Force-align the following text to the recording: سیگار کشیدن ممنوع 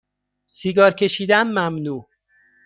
سیگار 0.45 0.91
کشیدن 0.91 1.43
ممنوع 1.47 2.09